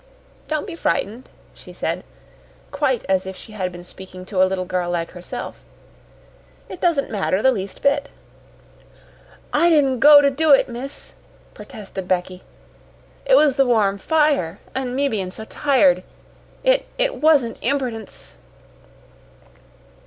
[0.47, 2.03] "Don't be frightened," she said,
[2.71, 5.63] quite as if she had been speaking to a little girl like herself.
[6.69, 8.09] "It doesn't matter the least bit."
[9.53, 11.13] "I didn't go to do it, miss,"
[11.53, 12.41] protested Becky.
[13.27, 16.01] "It was the warm fire an' me bein' so tired.
[16.63, 18.31] It it WASN'T impertience!"